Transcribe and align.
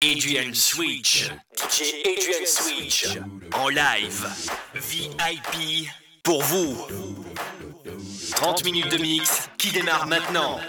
Adrian 0.00 0.54
Switch. 0.54 1.28
DJ 1.56 2.06
Adrian 2.06 2.46
Switch. 2.46 3.18
En 3.52 3.68
live. 3.68 4.28
VIP. 4.74 5.88
Pour 6.22 6.40
vous. 6.44 6.86
30 8.36 8.64
minutes 8.64 8.92
de 8.92 8.98
mix 8.98 9.48
qui 9.58 9.72
démarre 9.72 10.06
maintenant. 10.06 10.60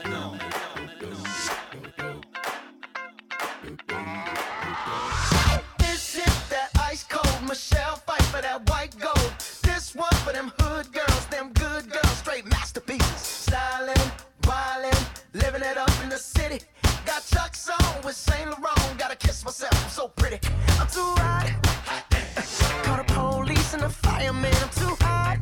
fire, 24.19 24.33
man, 24.33 24.53
I'm 24.61 24.69
too 24.69 24.95
hot. 25.01 25.37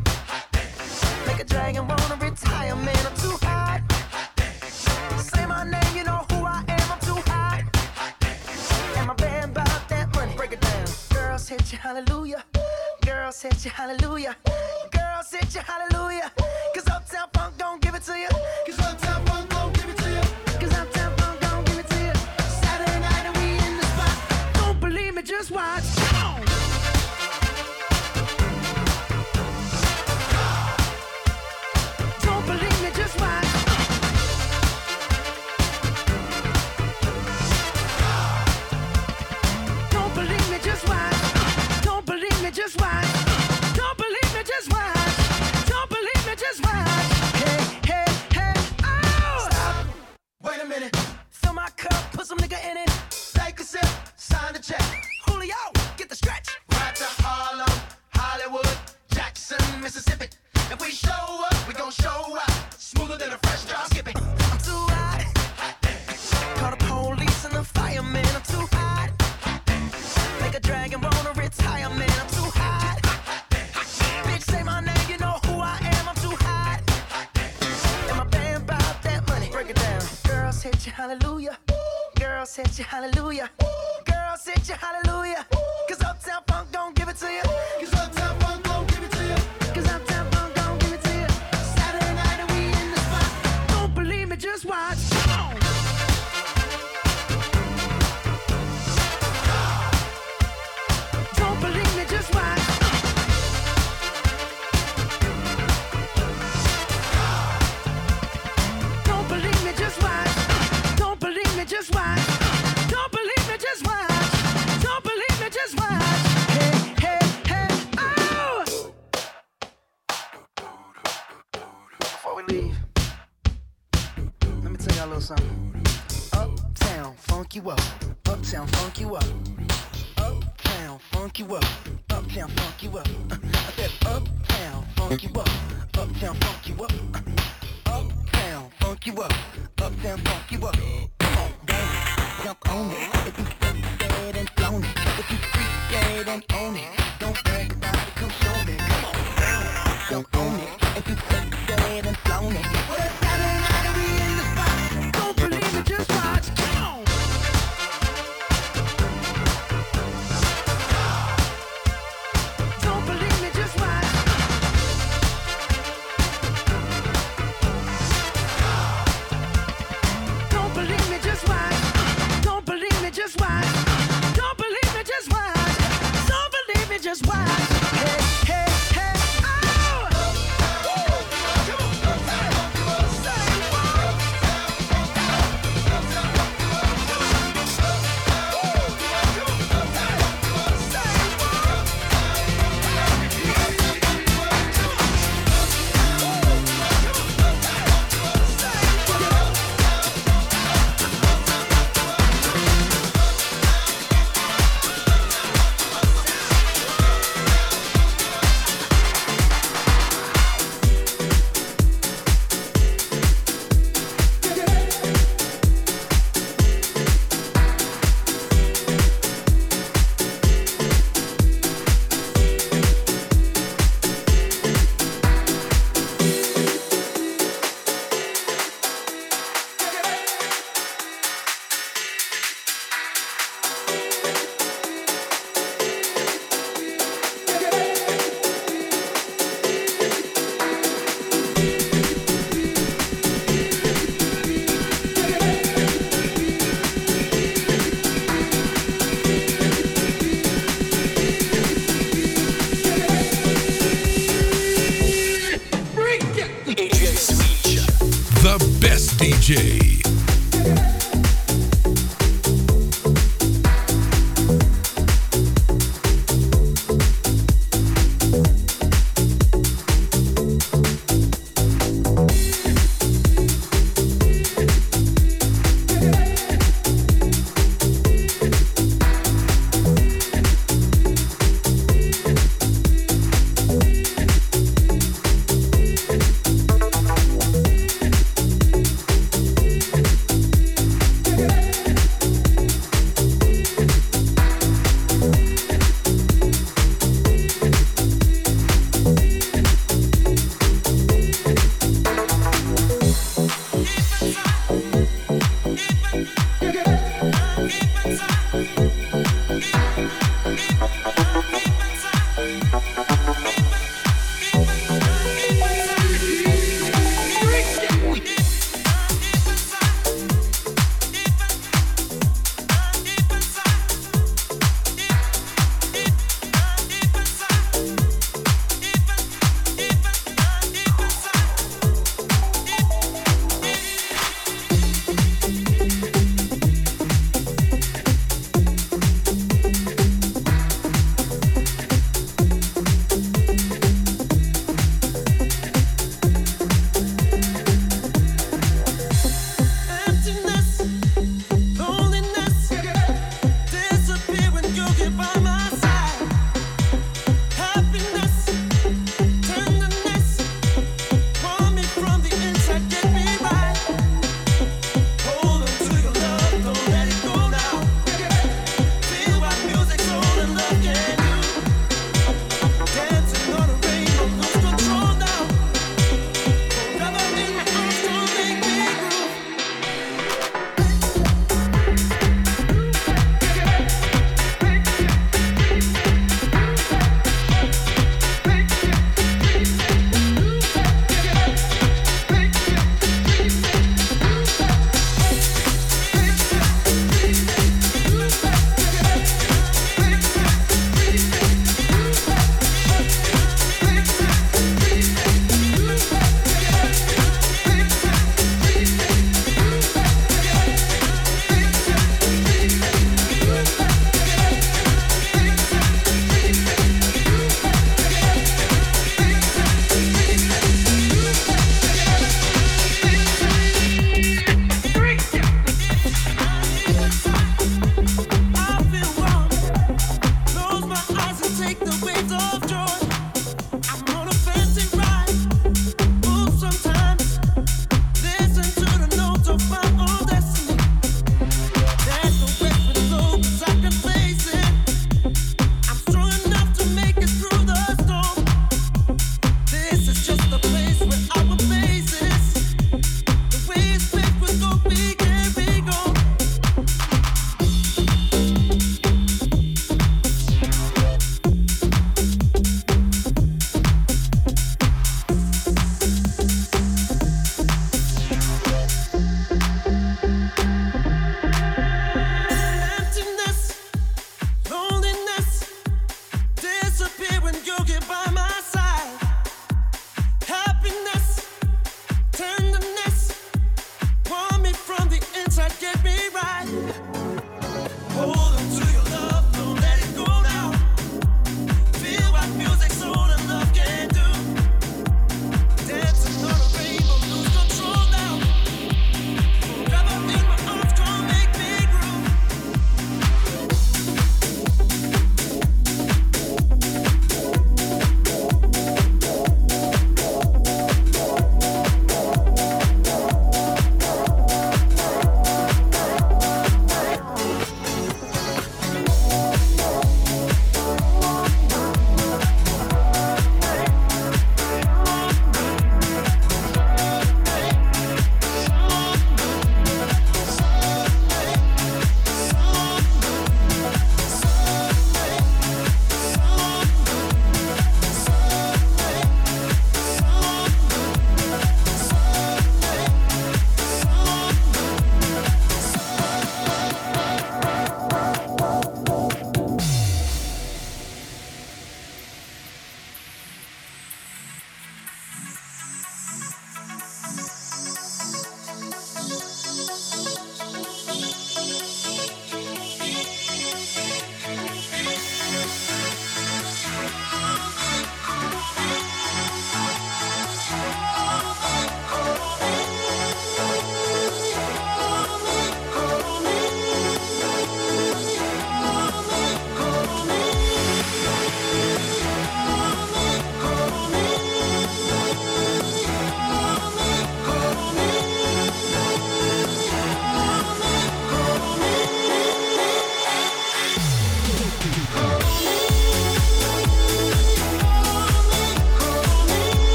Make 1.25 1.39
a 1.39 1.43
dragon 1.43 1.87
wanna 1.87 2.15
retire, 2.15 2.75
man, 2.75 3.05
I'm 3.05 3.15
too 3.17 3.37
hot. 3.41 3.81
Say 5.19 5.45
my 5.45 5.63
name, 5.63 5.95
you 5.95 6.03
know 6.03 6.25
who 6.29 6.45
I 6.45 6.63
am, 6.67 6.91
I'm 6.93 6.99
too 6.99 7.21
hot. 7.31 7.63
And 8.97 9.07
my 9.07 9.13
band 9.15 9.51
about 9.51 9.89
that 9.89 10.13
money, 10.15 10.33
break 10.35 10.51
it 10.53 10.61
down. 10.61 10.85
Girls 11.13 11.47
hit 11.49 11.71
you, 11.71 11.77
hallelujah. 11.77 12.43
Girls 13.05 13.41
hit 13.41 13.65
you, 13.65 13.71
hallelujah. 13.71 14.35
Girls 14.91 15.31
hit 15.31 15.55
you, 15.55 15.61
hallelujah. 15.61 15.96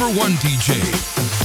Number 0.00 0.18
one 0.18 0.32
DJ. 0.36 1.39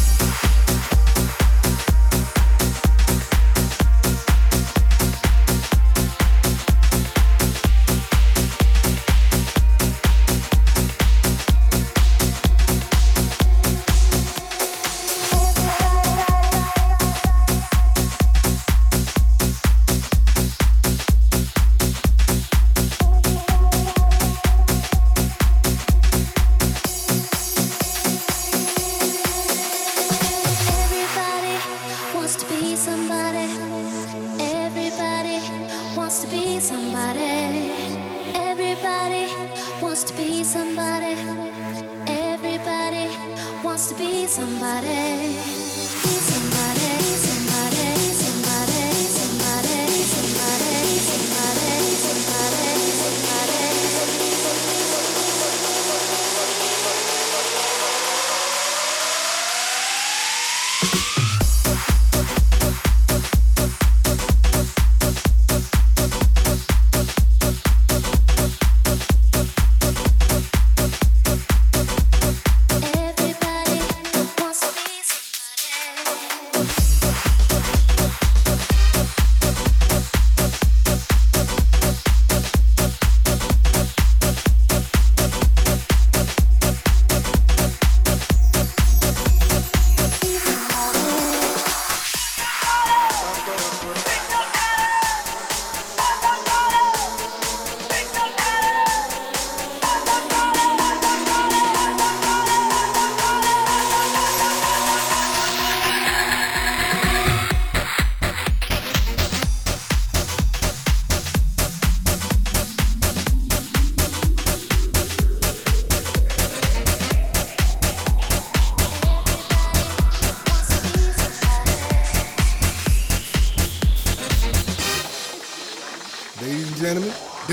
Wants 39.82 40.04
to 40.06 40.14
be 40.16 40.44
somebody. 40.44 41.16
Everybody 42.08 43.08
wants 43.64 43.90
to 43.90 43.96
be 43.96 44.26
somebody. 44.28 45.75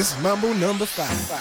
This 0.02 0.16
is 0.16 0.20
Mambo 0.20 0.52
number 0.54 0.84
five. 0.84 1.32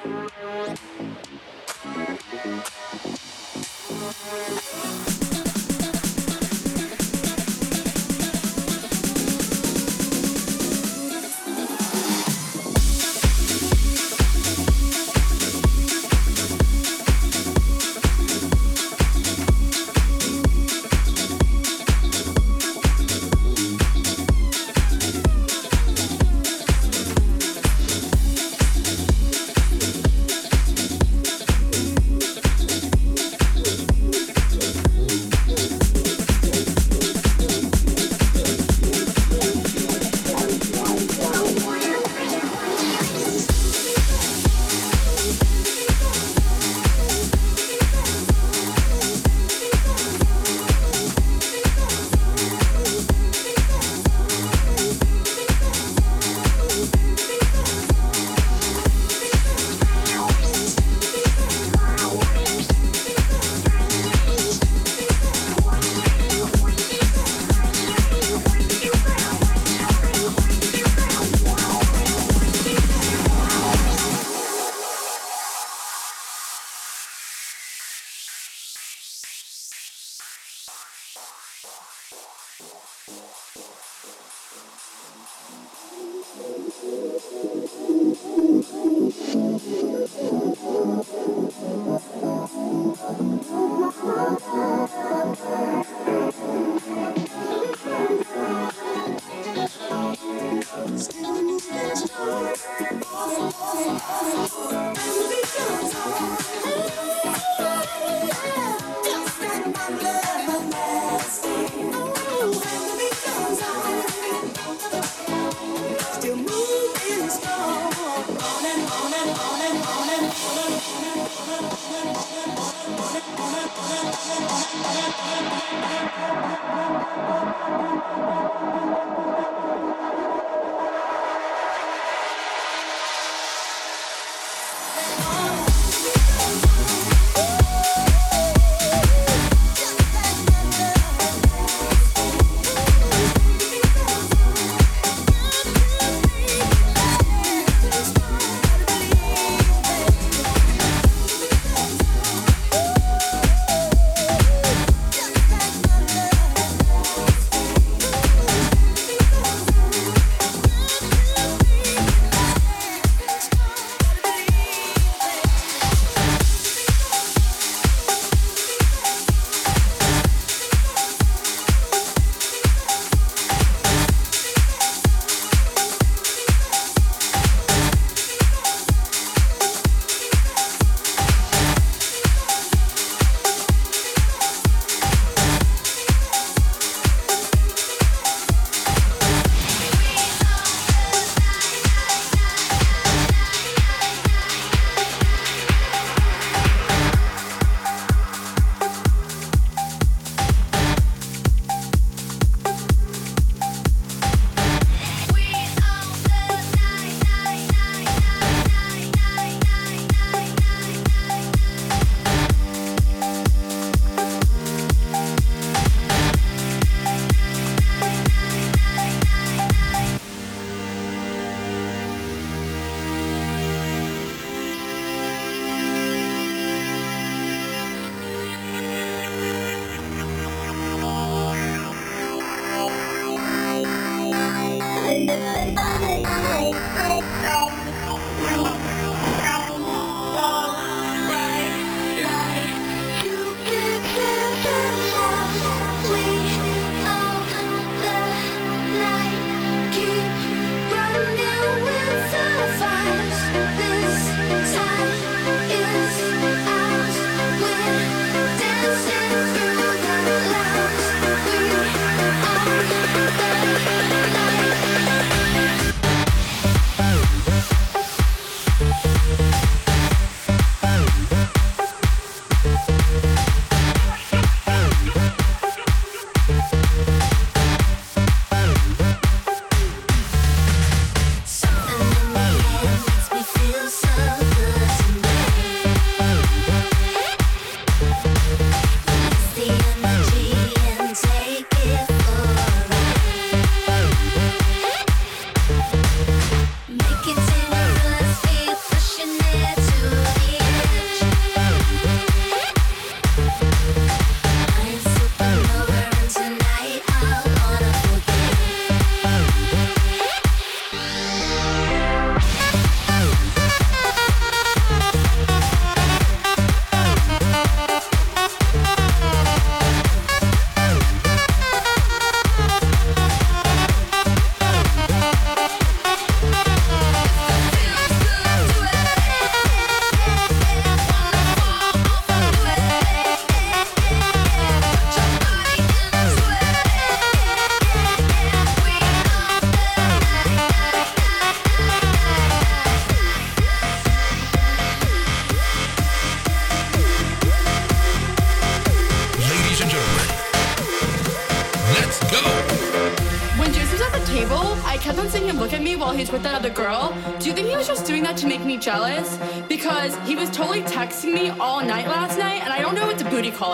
Thank 0.00 0.30
you. 5.08 5.17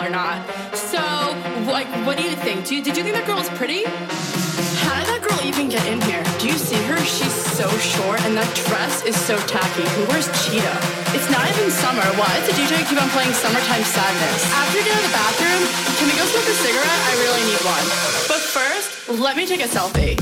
Or 0.05 0.09
not. 0.09 0.37
So, 0.77 1.01
like, 1.65 1.89
what 2.05 2.17
do 2.17 2.23
you 2.23 2.35
think? 2.35 2.65
Do 2.65 2.75
you, 2.75 2.83
did 2.83 2.95
you 2.95 3.01
think 3.01 3.15
that 3.15 3.25
girl 3.25 3.41
was 3.41 3.49
pretty? 3.57 3.81
How 4.85 5.01
did 5.01 5.09
that 5.09 5.25
girl 5.25 5.39
even 5.41 5.65
get 5.65 5.81
in 5.89 5.97
here? 6.05 6.21
Do 6.37 6.45
you 6.45 6.57
see 6.61 6.77
her? 6.85 6.97
She's 7.01 7.33
so 7.33 7.65
short, 7.81 8.21
and 8.21 8.37
that 8.37 8.45
dress 8.69 9.01
is 9.01 9.17
so 9.17 9.33
tacky. 9.49 9.81
Who 9.97 10.05
wears 10.13 10.29
cheetah? 10.45 10.77
It's 11.17 11.29
not 11.33 11.49
even 11.49 11.73
summer. 11.73 12.05
Why 12.21 12.29
does 12.37 12.53
the 12.53 12.55
DJ 12.55 12.85
keep 12.85 13.01
on 13.01 13.09
playing 13.17 13.33
Summertime 13.33 13.81
Sadness? 13.81 14.41
After 14.53 14.77
you 14.77 14.85
get 14.85 14.93
out 14.93 15.01
of 15.01 15.09
the 15.09 15.15
bathroom, 15.17 15.61
can 15.97 16.05
we 16.05 16.13
go 16.13 16.25
smoke 16.29 16.49
a 16.53 16.57
cigarette? 16.61 17.01
I 17.09 17.13
really 17.25 17.43
need 17.49 17.61
one. 17.65 17.85
But 18.29 18.41
first, 18.45 19.09
let 19.09 19.33
me 19.33 19.49
take 19.49 19.65
a 19.65 19.69
selfie. 19.69 20.21